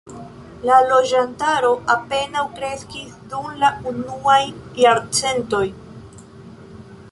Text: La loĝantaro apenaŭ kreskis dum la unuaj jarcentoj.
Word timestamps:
La 0.69 0.77
loĝantaro 0.91 1.69
apenaŭ 1.95 2.45
kreskis 2.55 3.13
dum 3.35 3.51
la 3.65 3.71
unuaj 3.93 4.41
jarcentoj. 4.85 5.65